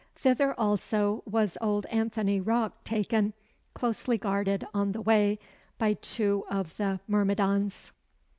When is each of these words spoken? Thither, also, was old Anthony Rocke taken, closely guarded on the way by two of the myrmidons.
Thither, 0.15 0.59
also, 0.59 1.21
was 1.27 1.59
old 1.61 1.85
Anthony 1.91 2.39
Rocke 2.41 2.83
taken, 2.83 3.33
closely 3.75 4.17
guarded 4.17 4.65
on 4.73 4.93
the 4.93 5.01
way 5.01 5.37
by 5.77 5.93
two 5.93 6.43
of 6.49 6.75
the 6.77 6.99
myrmidons. 7.07 7.93